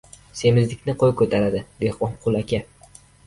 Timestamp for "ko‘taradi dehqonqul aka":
1.19-2.63